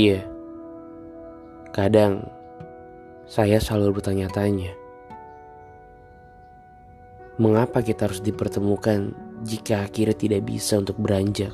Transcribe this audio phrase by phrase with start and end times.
[0.00, 0.24] Iya,
[1.76, 2.24] kadang
[3.28, 4.72] saya selalu bertanya-tanya,
[7.36, 9.12] mengapa kita harus dipertemukan
[9.44, 11.52] jika akhirnya tidak bisa untuk beranjak?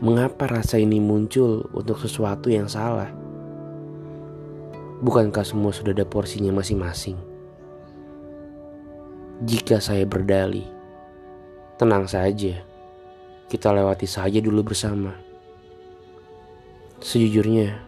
[0.00, 3.12] Mengapa rasa ini muncul untuk sesuatu yang salah?
[5.04, 7.20] Bukankah semua sudah ada porsinya masing-masing?
[9.44, 10.64] Jika saya berdali,
[11.76, 12.64] tenang saja,
[13.52, 15.27] kita lewati saja dulu bersama.
[16.98, 17.78] Sejujurnya,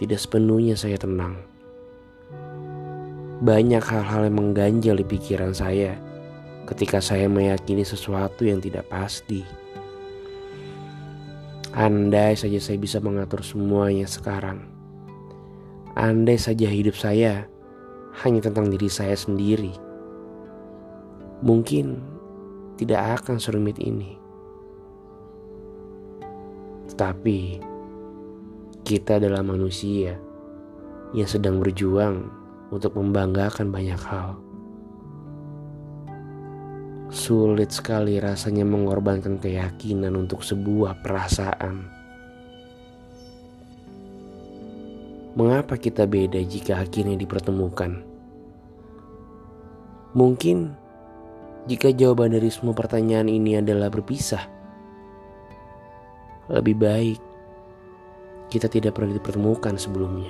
[0.00, 1.36] tidak sepenuhnya saya tenang.
[3.44, 6.00] Banyak hal-hal yang mengganjal di pikiran saya
[6.64, 9.44] ketika saya meyakini sesuatu yang tidak pasti.
[11.76, 14.64] Andai saja saya bisa mengatur semuanya sekarang.
[15.92, 17.44] Andai saja hidup saya
[18.24, 19.76] hanya tentang diri saya sendiri.
[21.44, 22.00] Mungkin
[22.80, 24.16] tidak akan serumit ini.
[26.88, 27.71] Tetapi
[28.92, 30.20] kita adalah manusia
[31.16, 32.28] yang sedang berjuang
[32.68, 34.36] untuk membanggakan banyak hal.
[37.08, 41.88] Sulit sekali rasanya mengorbankan keyakinan untuk sebuah perasaan.
[45.40, 48.04] Mengapa kita beda jika akhirnya dipertemukan?
[50.12, 50.68] Mungkin
[51.64, 54.44] jika jawaban dari semua pertanyaan ini adalah berpisah,
[56.52, 57.31] lebih baik
[58.52, 60.28] kita tidak pernah dipertemukan sebelumnya.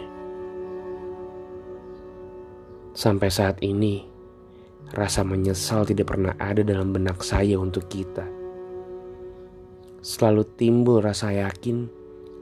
[2.95, 4.07] Sampai saat ini,
[4.95, 8.23] rasa menyesal tidak pernah ada dalam benak saya untuk kita.
[9.99, 11.91] Selalu timbul rasa yakin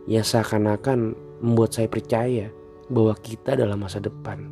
[0.05, 2.53] yang seakan-akan membuat saya percaya
[2.93, 4.45] bahwa kita dalam masa depan.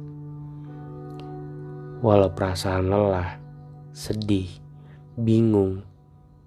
[2.01, 3.37] Walau perasaan lelah,
[3.93, 4.49] sedih,
[5.19, 5.85] bingung,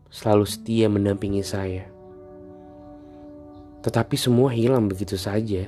[0.09, 2.00] selalu setia mendampingi saya.
[3.81, 5.65] Tetapi semua hilang begitu saja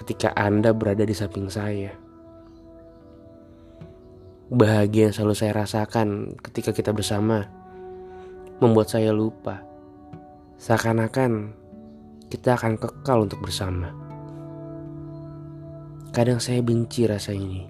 [0.00, 1.92] ketika Anda berada di samping saya.
[4.48, 7.48] Bahagia yang selalu saya rasakan ketika kita bersama
[8.60, 9.60] membuat saya lupa.
[10.60, 11.52] Seakan-akan
[12.30, 13.90] kita akan kekal untuk bersama.
[16.14, 17.66] Kadang saya benci rasa ini.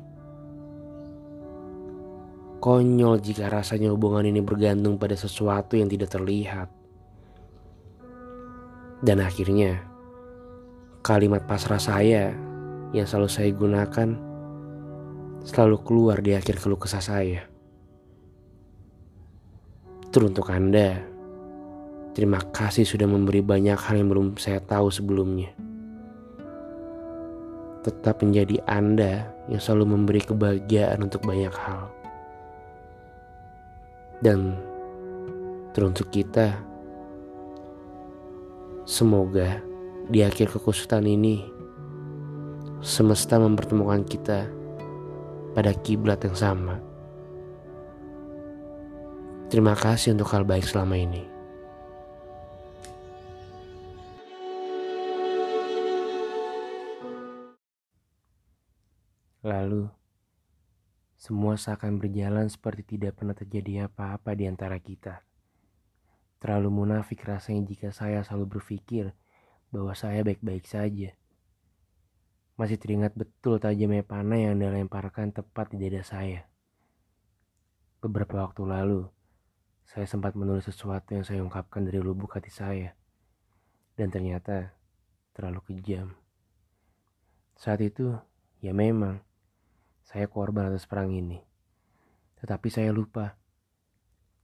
[2.60, 6.83] Konyol jika rasanya hubungan ini bergantung pada sesuatu yang tidak terlihat.
[9.04, 9.84] Dan akhirnya,
[11.04, 12.32] kalimat pasrah saya
[12.96, 14.08] yang selalu saya gunakan
[15.44, 17.44] selalu keluar di akhir keluh kesah saya.
[20.08, 21.14] Teruntuk Anda,
[22.14, 25.50] Terima kasih sudah memberi banyak hal yang belum saya tahu sebelumnya.
[27.82, 31.90] Tetap menjadi Anda yang selalu memberi kebahagiaan untuk banyak hal.
[34.22, 34.54] Dan
[35.74, 36.54] teruntuk kita,
[38.84, 39.64] semoga
[40.12, 41.40] di akhir kekusutan ini,
[42.84, 44.44] semesta mempertemukan kita
[45.56, 46.76] pada kiblat yang sama.
[49.48, 51.24] Terima kasih untuk hal baik selama ini.
[59.44, 59.88] Lalu,
[61.16, 65.23] semua seakan berjalan seperti tidak pernah terjadi apa-apa di antara kita.
[66.44, 69.16] Terlalu munafik rasanya jika saya selalu berpikir
[69.72, 71.16] bahwa saya baik-baik saja.
[72.60, 76.44] Masih teringat betul tajamnya panah yang Anda lemparkan tepat di dada saya.
[78.04, 79.08] Beberapa waktu lalu,
[79.88, 82.92] saya sempat menulis sesuatu yang saya ungkapkan dari lubuk hati saya.
[83.96, 84.76] Dan ternyata
[85.32, 86.12] terlalu kejam.
[87.56, 88.20] Saat itu,
[88.60, 89.24] ya memang,
[90.04, 91.40] saya korban atas perang ini.
[92.36, 93.32] Tetapi saya lupa.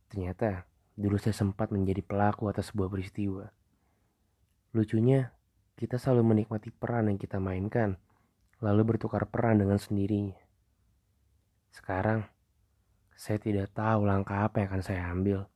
[0.09, 0.70] Ternyata
[1.01, 3.49] dulu saya sempat menjadi pelaku atas sebuah peristiwa.
[4.77, 5.33] Lucunya,
[5.81, 7.97] kita selalu menikmati peran yang kita mainkan,
[8.61, 10.37] lalu bertukar peran dengan sendirinya.
[11.73, 12.29] Sekarang,
[13.17, 15.49] saya tidak tahu langkah apa yang akan saya ambil.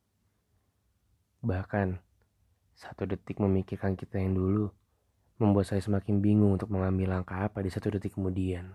[1.44, 2.00] Bahkan,
[2.72, 4.72] satu detik memikirkan kita yang dulu
[5.36, 8.72] membuat saya semakin bingung untuk mengambil langkah apa di satu detik kemudian.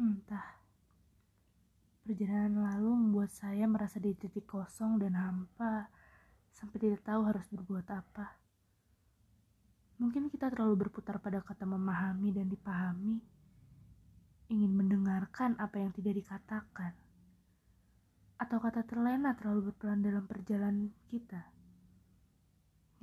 [0.00, 0.57] Entah.
[2.08, 5.92] Perjalanan lalu membuat saya merasa di titik kosong dan hampa
[6.56, 8.32] sampai tidak tahu harus berbuat apa.
[10.00, 13.20] Mungkin kita terlalu berputar pada kata memahami dan dipahami,
[14.48, 16.96] ingin mendengarkan apa yang tidak dikatakan,
[18.40, 21.44] atau kata terlena terlalu berperan dalam perjalanan kita.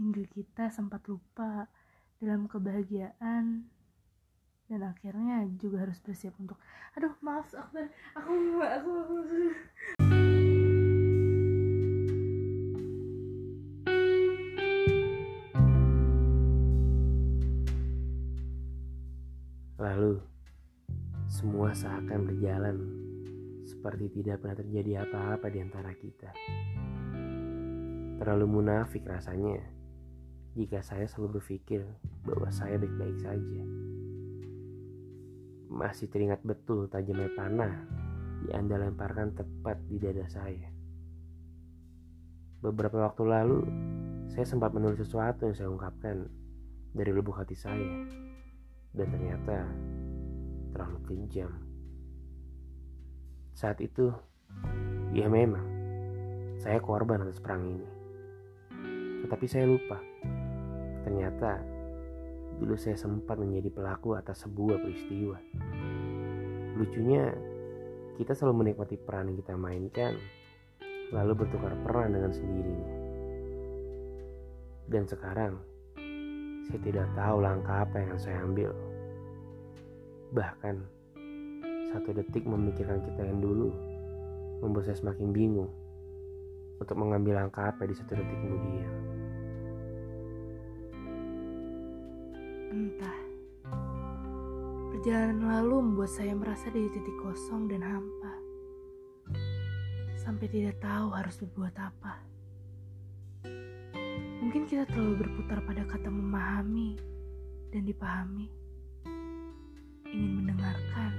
[0.02, 1.70] Hingga kita sempat lupa
[2.18, 3.70] dalam kebahagiaan
[4.66, 6.58] dan akhirnya juga harus bersiap untuk
[6.98, 7.86] aduh maaf Akbar
[8.18, 8.34] aku
[8.66, 9.14] aku, aku.
[19.76, 20.18] Lalu,
[21.30, 22.78] semua seakan berjalan
[23.68, 26.34] seperti tidak pernah terjadi apa-apa di antara kita.
[28.18, 29.62] Terlalu munafik rasanya
[30.58, 31.86] jika saya selalu berpikir
[32.26, 33.85] bahwa saya baik-baik saja.
[35.76, 37.76] Masih teringat betul tajamnya panah
[38.48, 40.72] yang Anda lemparkan tepat di dada saya.
[42.64, 43.60] Beberapa waktu lalu,
[44.32, 46.32] saya sempat menulis sesuatu yang saya ungkapkan
[46.96, 48.08] dari lubuk hati saya.
[48.96, 49.68] Dan ternyata
[50.72, 51.52] terlalu kejam.
[53.52, 54.16] Saat itu,
[55.12, 55.68] ya memang,
[56.56, 57.88] saya korban atas perang ini.
[59.28, 60.00] Tetapi saya lupa,
[61.04, 61.75] ternyata
[62.60, 65.38] dulu saya sempat menjadi pelaku atas sebuah peristiwa.
[66.76, 67.32] Lucunya,
[68.16, 70.16] kita selalu menikmati peran yang kita mainkan,
[71.12, 72.96] lalu bertukar peran dengan sendirinya.
[74.88, 75.60] Dan sekarang,
[76.68, 78.72] saya tidak tahu langkah apa yang saya ambil.
[80.32, 80.76] Bahkan,
[81.92, 83.72] satu detik memikirkan kita yang dulu
[84.60, 85.72] membuat saya semakin bingung
[86.80, 89.15] untuk mengambil langkah apa di satu detik kemudian.
[92.76, 93.20] Entah,
[94.92, 98.36] perjalanan lalu membuat saya merasa di titik kosong dan hampa.
[100.20, 102.20] Sampai tidak tahu harus berbuat apa.
[104.44, 107.00] Mungkin kita terlalu berputar pada kata memahami
[107.72, 108.52] dan dipahami
[110.12, 111.16] ingin mendengarkan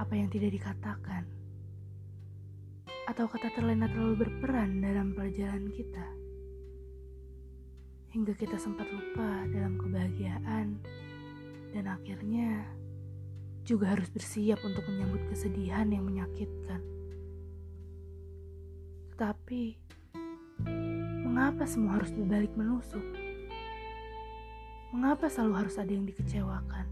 [0.00, 1.28] apa yang tidak dikatakan,
[3.12, 6.04] atau kata terlena terlalu berperan dalam perjalanan kita,
[8.16, 10.80] hingga kita sempat lupa dalam kebahagiaan,
[11.76, 12.64] dan akhirnya
[13.60, 16.80] juga harus bersiap untuk menyambut kesedihan yang menyakitkan.
[19.12, 19.76] Tetapi,
[21.28, 23.04] mengapa semua harus berbalik menusuk?
[24.96, 26.88] Mengapa selalu harus ada yang dikecewakan?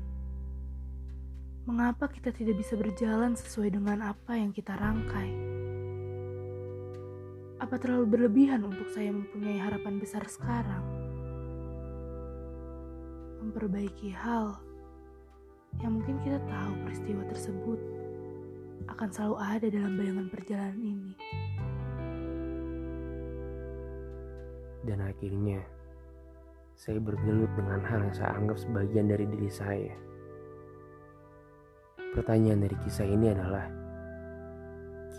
[1.65, 5.33] Mengapa kita tidak bisa berjalan sesuai dengan apa yang kita rangkai?
[7.65, 11.04] Apa terlalu berlebihan untuk saya mempunyai harapan besar sekarang?
[13.45, 14.57] Memperbaiki hal
[15.85, 17.77] yang mungkin kita tahu peristiwa tersebut
[18.89, 21.13] akan selalu ada dalam bayangan perjalanan ini.
[24.89, 25.61] Dan akhirnya,
[26.73, 29.93] saya bergelut dengan hal yang saya anggap sebagian dari diri saya.
[32.17, 33.69] Pertanyaan dari kisah ini adalah,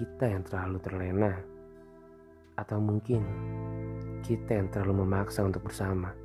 [0.02, 1.34] kita yang terlalu terlena,
[2.58, 3.22] atau mungkin
[4.26, 6.25] kita yang terlalu memaksa untuk bersama?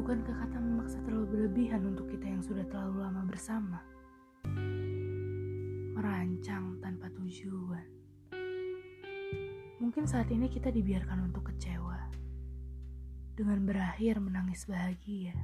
[0.00, 3.84] Bukankah kata memaksa terlalu berlebihan untuk kita yang sudah terlalu lama bersama?
[5.92, 7.84] Merancang tanpa tujuan.
[9.76, 12.00] Mungkin saat ini kita dibiarkan untuk kecewa,
[13.36, 15.36] dengan berakhir menangis bahagia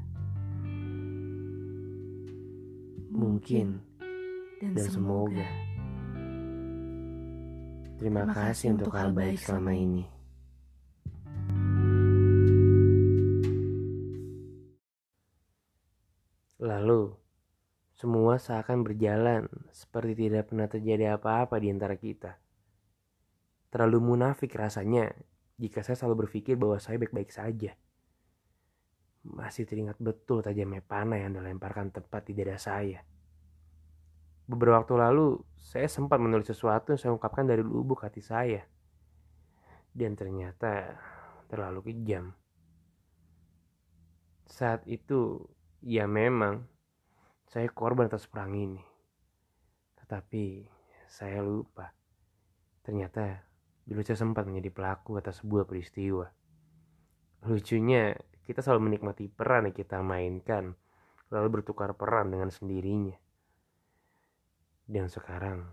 [3.16, 3.80] mungkin,
[4.60, 5.46] dan, dan semoga.
[7.96, 10.15] Terima, Terima kasih untuk hal baik selama ini.
[18.38, 22.38] Seakan berjalan seperti tidak pernah terjadi apa-apa di antara kita.
[23.72, 25.12] Terlalu munafik rasanya
[25.56, 27.72] jika saya selalu berpikir bahwa saya baik-baik saja.
[29.26, 33.02] Masih teringat betul tajamnya panah yang dilemparkan tepat di dada saya.
[34.46, 38.62] Beberapa waktu lalu, saya sempat menulis sesuatu yang saya ungkapkan dari lubuk hati saya.
[39.90, 40.94] Dan ternyata
[41.50, 42.30] terlalu kejam.
[44.46, 45.42] Saat itu,
[45.82, 46.62] ya memang,
[47.46, 48.82] saya korban atas perang ini.
[50.02, 50.66] Tetapi,
[51.06, 51.94] saya lupa.
[52.82, 53.46] Ternyata,
[53.86, 56.26] dulu saya sempat menjadi pelaku atas sebuah peristiwa.
[57.46, 60.74] Lucunya, kita selalu menikmati peran yang kita mainkan,
[61.30, 63.14] lalu bertukar peran dengan sendirinya.
[64.86, 65.66] Dan sekarang,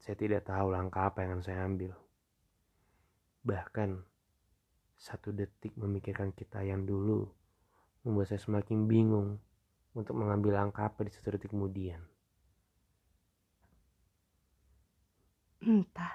[0.00, 1.92] saya tidak tahu langkah apa yang akan saya ambil.
[3.44, 3.90] Bahkan,
[5.00, 7.24] satu detik memikirkan kita yang dulu
[8.04, 9.40] membuat saya semakin bingung
[9.94, 12.00] untuk mengambil langkah apa di detik kemudian.
[15.60, 16.14] Entah.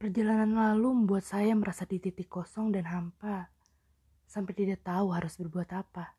[0.00, 3.48] Perjalanan lalu membuat saya merasa di titik kosong dan hampa
[4.24, 6.16] sampai tidak tahu harus berbuat apa.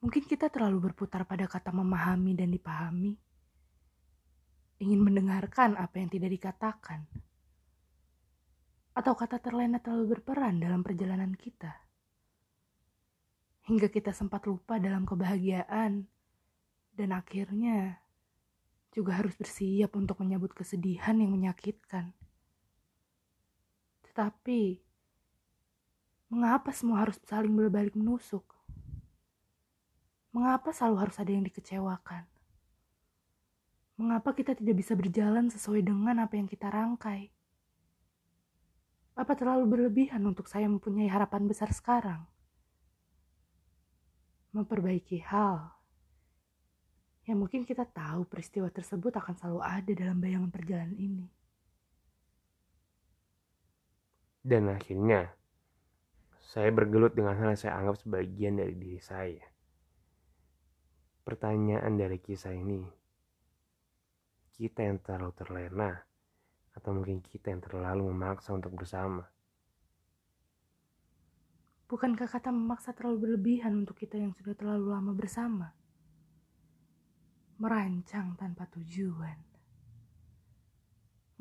[0.00, 3.12] Mungkin kita terlalu berputar pada kata memahami dan dipahami,
[4.80, 7.04] ingin mendengarkan apa yang tidak dikatakan,
[8.96, 11.72] atau kata terlena terlalu berperan dalam perjalanan kita,
[13.70, 16.10] hingga kita sempat lupa dalam kebahagiaan,
[16.98, 18.02] dan akhirnya
[18.90, 22.10] juga harus bersiap untuk menyambut kesedihan yang menyakitkan.
[24.10, 24.90] Tetapi,
[26.30, 28.46] Mengapa semua harus saling berbalik menusuk?
[30.30, 32.22] Mengapa selalu harus ada yang dikecewakan?
[33.98, 37.34] Mengapa kita tidak bisa berjalan sesuai dengan apa yang kita rangkai?
[39.18, 42.22] Apa terlalu berlebihan untuk saya mempunyai harapan besar sekarang?
[44.50, 45.80] Memperbaiki hal
[47.30, 51.26] yang mungkin kita tahu peristiwa tersebut akan selalu ada dalam bayangan perjalanan ini.
[54.42, 55.30] Dan akhirnya,
[56.40, 59.44] saya bergelut dengan hal yang saya anggap sebagian dari diri saya.
[61.22, 62.82] Pertanyaan dari kisah ini,
[64.56, 65.92] kita yang terlalu terlena,
[66.74, 69.22] atau mungkin kita yang terlalu memaksa untuk bersama.
[71.90, 75.74] Bukankah kata memaksa terlalu berlebihan untuk kita yang sudah terlalu lama bersama?
[77.58, 79.34] Merancang tanpa tujuan.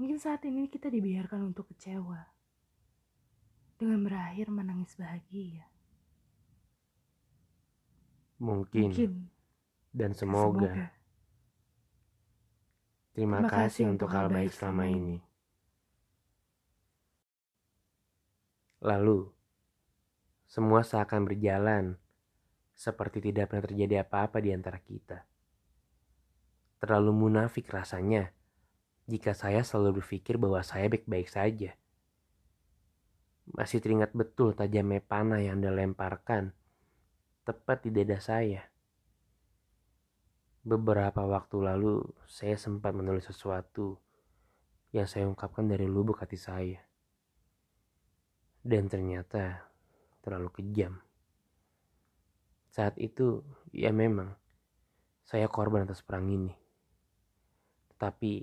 [0.01, 2.25] Mungkin saat ini kita dibiarkan untuk kecewa
[3.77, 5.69] dengan berakhir menangis bahagia.
[8.41, 9.11] Mungkin, Mungkin
[9.93, 10.65] dan semoga.
[10.65, 10.85] semoga.
[13.13, 15.21] Terima, Terima kasih untuk hal baik selama ini.
[18.81, 19.29] Lalu,
[20.49, 21.93] semua seakan berjalan
[22.73, 25.21] seperti tidak pernah terjadi apa-apa di antara kita.
[26.81, 28.33] Terlalu munafik rasanya
[29.05, 31.77] jika saya selalu berpikir bahwa saya baik-baik saja.
[33.53, 36.49] Masih teringat betul tajamnya panah yang Anda lemparkan
[37.45, 38.65] tepat di dada saya.
[40.65, 44.01] Beberapa waktu lalu saya sempat menulis sesuatu
[44.97, 46.81] yang saya ungkapkan dari lubuk hati saya.
[48.65, 49.68] Dan ternyata
[50.23, 50.99] terlalu kejam.
[52.69, 53.41] Saat itu,
[53.73, 54.35] ya memang,
[55.25, 56.53] saya korban atas perang ini.
[57.93, 58.33] Tetapi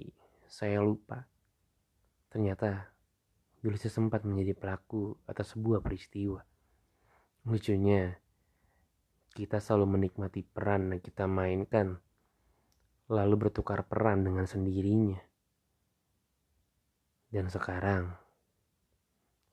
[0.47, 1.27] saya lupa.
[2.31, 2.93] Ternyata
[3.67, 6.45] saya sempat menjadi pelaku atas sebuah peristiwa.
[7.47, 8.15] Lucunya,
[9.35, 11.99] kita selalu menikmati peran yang kita mainkan,
[13.11, 15.19] lalu bertukar peran dengan sendirinya.
[17.31, 18.15] Dan sekarang,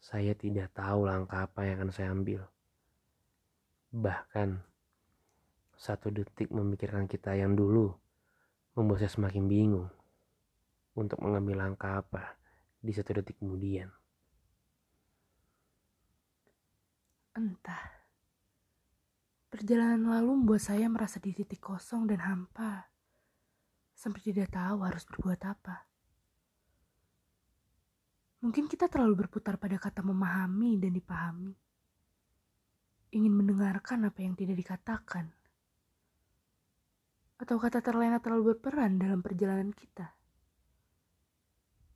[0.03, 2.43] saya tidak tahu langkah apa yang akan saya ambil.
[3.95, 4.59] Bahkan,
[5.79, 7.95] satu detik memikirkan kita yang dulu
[8.75, 9.87] membuat saya semakin bingung
[10.99, 12.35] untuk mengambil langkah apa
[12.83, 13.87] di satu detik kemudian.
[17.39, 18.03] Entah.
[19.47, 22.91] Perjalanan lalu membuat saya merasa di titik kosong dan hampa.
[23.95, 25.92] Sampai tidak tahu harus berbuat apa.
[28.43, 31.55] Mungkin kita terlalu berputar pada kata memahami dan dipahami.
[33.15, 35.31] Ingin mendengarkan apa yang tidak dikatakan.
[37.39, 40.11] Atau kata terlena terlalu berperan dalam perjalanan kita.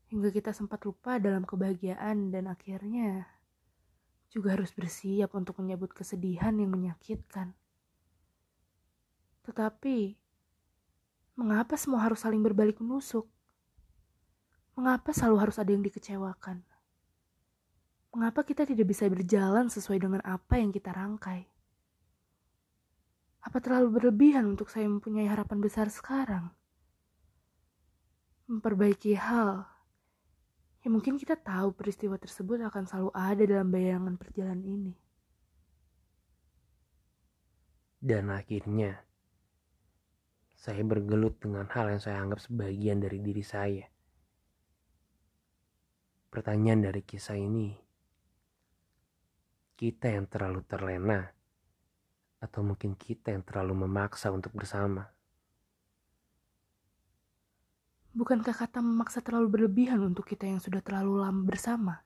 [0.08, 3.28] Hingga kita sempat lupa dalam kebahagiaan dan akhirnya
[4.32, 7.52] juga harus bersiap untuk menyambut kesedihan yang menyakitkan.
[9.44, 10.16] Tetapi,
[11.36, 13.28] mengapa semua harus saling berbalik menusuk?
[14.78, 16.62] Mengapa selalu harus ada yang dikecewakan?
[18.14, 21.50] Mengapa kita tidak bisa berjalan sesuai dengan apa yang kita rangkai?
[23.42, 26.54] Apa terlalu berlebihan untuk saya mempunyai harapan besar sekarang?
[28.48, 29.66] Memperbaiki hal
[30.88, 34.96] Ya mungkin kita tahu peristiwa tersebut akan selalu ada dalam bayangan perjalanan ini.
[38.00, 38.96] Dan akhirnya,
[40.56, 43.84] saya bergelut dengan hal yang saya anggap sebagian dari diri saya.
[46.38, 47.74] Pertanyaan dari kisah ini,
[49.74, 51.34] kita yang terlalu terlena,
[52.38, 55.10] atau mungkin kita yang terlalu memaksa untuk bersama?
[58.14, 62.06] Bukankah kata memaksa terlalu berlebihan untuk kita yang sudah terlalu lama bersama?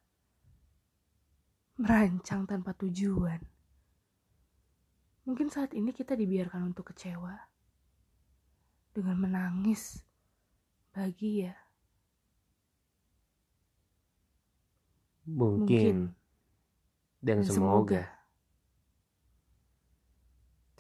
[1.76, 3.44] Merancang tanpa tujuan.
[5.28, 7.36] Mungkin saat ini kita dibiarkan untuk kecewa.
[8.96, 10.00] Dengan menangis,
[10.96, 11.71] bahagia.
[15.30, 15.98] Mungkin, Mungkin.
[17.22, 18.02] dan, Dan semoga.
[18.02, 18.04] semoga.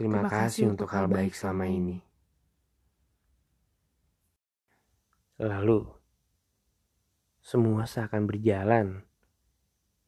[0.02, 2.02] Terima, kasih untuk hal baik selama ini.
[5.38, 5.86] Lalu,
[7.42, 9.06] semua seakan berjalan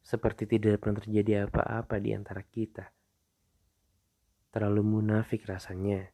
[0.02, 2.90] seperti tidak pernah terjadi apa-apa di antara kita.
[4.50, 6.10] Terlalu munafik rasanya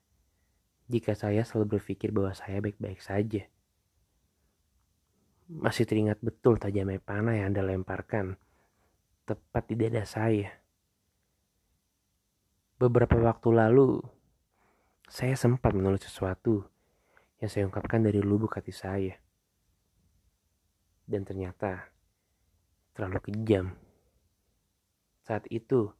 [0.89, 3.49] jika saya selalu berpikir bahwa saya baik-baik saja.
[5.51, 8.39] Masih teringat betul tajamnya panah yang Anda lemparkan
[9.27, 10.47] tepat di dada saya.
[12.79, 13.99] Beberapa waktu lalu,
[15.11, 16.63] saya sempat menulis sesuatu
[17.43, 19.19] yang saya ungkapkan dari lubuk hati saya.
[21.03, 21.91] Dan ternyata
[22.95, 23.75] terlalu kejam.
[25.27, 25.91] Saat itu,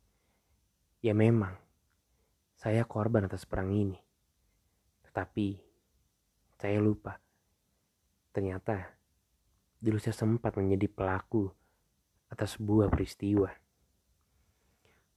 [1.03, 1.59] ya memang,
[2.55, 3.99] saya korban atas perang ini.
[5.11, 5.59] Tetapi
[6.55, 7.19] saya lupa.
[8.31, 9.00] Ternyata
[9.81, 11.49] dulu saya sempat menjadi pelaku
[12.29, 13.49] atas sebuah peristiwa.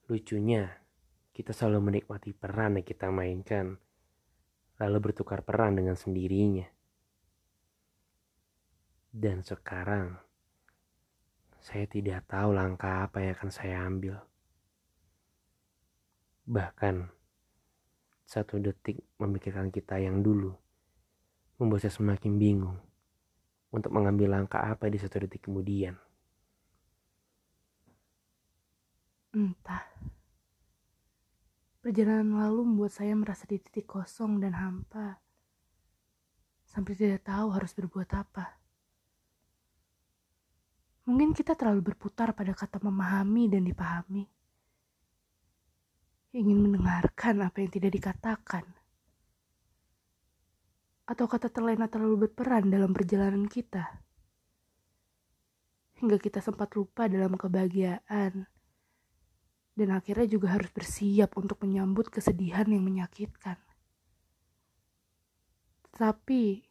[0.07, 0.71] Lucunya,
[1.35, 3.75] kita selalu menikmati peran yang kita mainkan,
[4.79, 6.63] lalu bertukar peran dengan sendirinya.
[9.11, 10.15] Dan sekarang,
[11.59, 14.23] saya tidak tahu langkah apa yang akan saya ambil.
[16.47, 17.11] Bahkan,
[18.23, 20.55] satu detik memikirkan kita yang dulu
[21.59, 22.92] membuat saya semakin bingung
[23.73, 25.97] untuk mengambil langkah apa di satu detik kemudian.
[29.33, 29.81] Entah.
[31.81, 35.17] Perjalanan lalu membuat saya merasa di titik kosong dan hampa.
[36.69, 38.61] Sampai tidak tahu harus berbuat apa.
[41.09, 44.23] Mungkin kita terlalu berputar pada kata memahami dan dipahami.
[46.37, 48.82] Ingin mendengarkan apa yang tidak dikatakan.
[51.03, 54.03] Atau kata terlena terlalu berperan dalam perjalanan kita.
[55.99, 58.47] Hingga kita sempat lupa dalam kebahagiaan.
[59.73, 63.57] Dan akhirnya juga harus bersiap untuk menyambut kesedihan yang menyakitkan.
[65.93, 66.65] Tapi,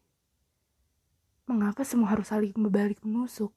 [1.46, 3.54] mengapa semua harus saling berbalik menusuk?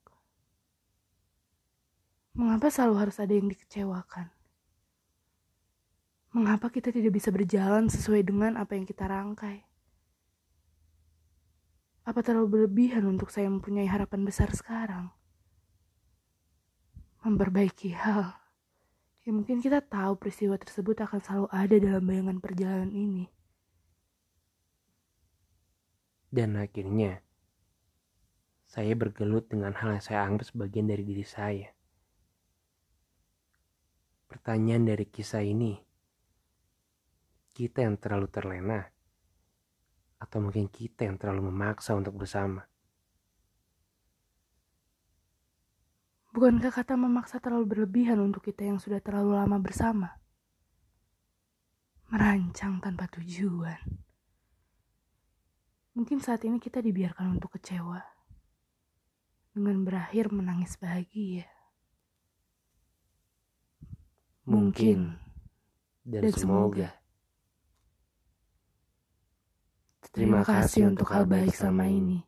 [2.36, 4.28] Mengapa selalu harus ada yang dikecewakan?
[6.36, 9.64] Mengapa kita tidak bisa berjalan sesuai dengan apa yang kita rangkai?
[12.06, 15.10] Apa terlalu berlebihan untuk saya mempunyai harapan besar sekarang?
[17.26, 18.46] Memperbaiki hal
[19.26, 23.26] ya mungkin kita tahu peristiwa tersebut akan selalu ada dalam bayangan perjalanan ini.
[26.30, 27.26] Dan akhirnya,
[28.70, 31.74] saya bergelut dengan hal yang saya anggap sebagian dari diri saya.
[34.30, 35.80] Pertanyaan dari kisah ini,
[37.56, 38.84] kita yang terlalu terlena,
[40.26, 42.66] atau mungkin kita yang terlalu memaksa untuk bersama.
[46.34, 50.20] Bukankah kata memaksa terlalu berlebihan untuk kita yang sudah terlalu lama bersama?
[52.12, 53.80] Merancang tanpa tujuan.
[55.96, 58.04] Mungkin saat ini kita dibiarkan untuk kecewa.
[59.56, 61.48] Dengan berakhir menangis bahagia.
[64.44, 65.16] Mungkin,
[66.04, 66.92] dan, dan semoga.
[70.16, 72.24] Terima kasih untuk hal baik selama ini.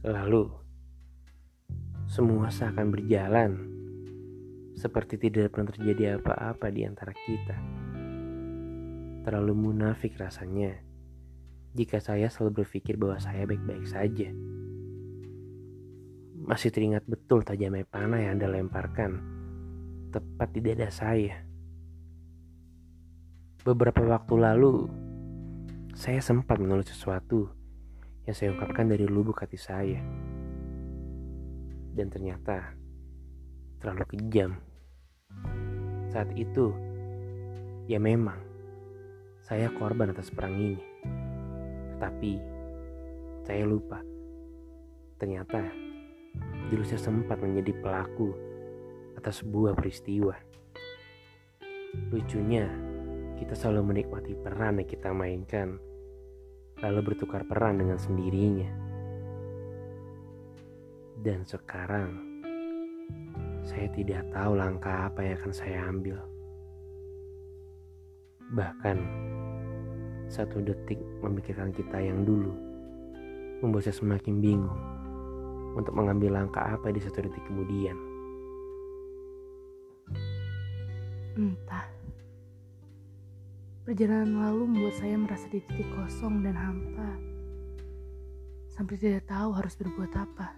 [0.00, 0.48] Lalu,
[2.08, 3.68] semua seakan berjalan
[4.72, 7.56] seperti tidak pernah terjadi apa-apa di antara kita.
[9.28, 10.72] Terlalu munafik rasanya
[11.76, 14.32] jika saya selalu berpikir bahwa saya baik-baik saja.
[16.48, 19.20] Masih teringat betul tajamnya panah yang Anda lemparkan
[20.08, 21.44] tepat di dada saya.
[23.60, 24.88] Beberapa waktu lalu,
[25.92, 27.52] saya sempat menulis sesuatu
[28.24, 30.00] yang saya ungkapkan dari lubuk hati saya.
[31.92, 32.72] Dan ternyata
[33.84, 34.56] terlalu kejam.
[36.08, 36.72] Saat itu,
[37.92, 38.40] ya memang,
[39.44, 40.80] saya korban atas perang ini.
[41.92, 42.32] Tetapi
[43.44, 44.00] saya lupa.
[45.20, 45.87] Ternyata
[46.68, 48.36] dulu saya sempat menjadi pelaku
[49.16, 50.36] atas sebuah peristiwa.
[52.12, 52.68] Lucunya,
[53.40, 55.80] kita selalu menikmati peran yang kita mainkan,
[56.84, 58.70] lalu bertukar peran dengan sendirinya.
[61.18, 62.14] Dan sekarang,
[63.66, 66.18] saya tidak tahu langkah apa yang akan saya ambil.
[68.54, 68.98] Bahkan,
[70.28, 72.52] satu detik memikirkan kita yang dulu
[73.64, 74.97] membuat saya semakin bingung
[75.78, 77.94] untuk mengambil langkah apa di satu detik kemudian.
[81.38, 81.86] Entah.
[83.86, 87.14] Perjalanan lalu membuat saya merasa di titik kosong dan hampa.
[88.68, 90.52] Sampai tidak tahu harus berbuat apa.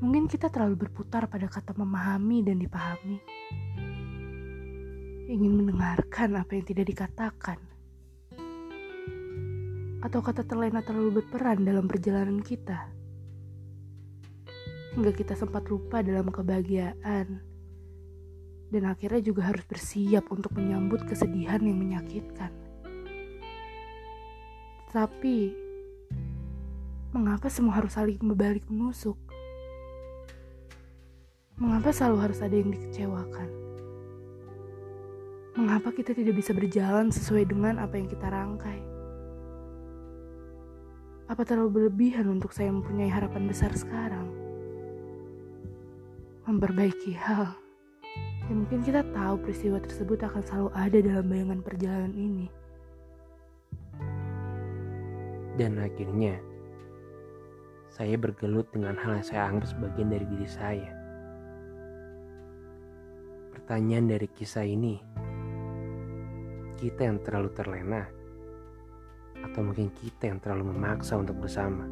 [0.00, 3.20] Mungkin kita terlalu berputar pada kata memahami dan dipahami
[5.30, 7.58] ingin mendengarkan apa yang tidak dikatakan,
[10.00, 12.88] atau kata terlena terlalu berperan dalam perjalanan kita,
[14.96, 17.40] hingga kita sempat lupa dalam kebahagiaan,
[18.70, 22.50] dan akhirnya juga harus bersiap untuk menyambut kesedihan yang menyakitkan.
[24.90, 25.54] Tapi,
[27.14, 29.14] mengapa semua harus saling berbalik menusuk?
[31.60, 33.50] Mengapa selalu harus ada yang dikecewakan?
[35.60, 38.99] Mengapa kita tidak bisa berjalan sesuai dengan apa yang kita rangkai?
[41.30, 44.26] Apa terlalu berlebihan untuk saya mempunyai harapan besar sekarang?
[46.42, 47.54] Memperbaiki hal.
[48.50, 52.46] Ya mungkin kita tahu peristiwa tersebut akan selalu ada dalam bayangan perjalanan ini.
[55.54, 56.42] Dan akhirnya,
[57.94, 60.90] saya bergelut dengan hal yang saya anggap sebagian dari diri saya.
[63.54, 64.98] Pertanyaan dari kisah ini,
[66.74, 68.10] kita yang terlalu terlena,
[69.44, 71.84] atau mungkin kita yang terlalu memaksa untuk bersama.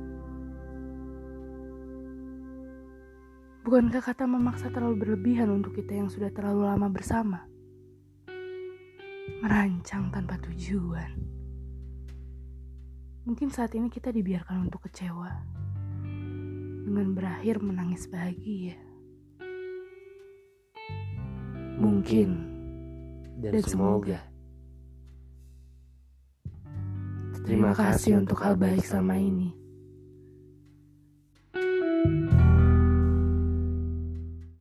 [3.68, 7.44] Bukankah kata memaksa terlalu berlebihan untuk kita yang sudah terlalu lama bersama?
[9.44, 11.12] Merancang tanpa tujuan.
[13.28, 15.28] Mungkin saat ini kita dibiarkan untuk kecewa.
[16.88, 18.80] Dengan berakhir menangis bahagia.
[21.76, 22.30] Mungkin.
[23.36, 24.16] Dan, Dan semoga.
[24.16, 24.37] semoga.
[27.48, 29.57] Terima kasih untuk hal baik selama ini.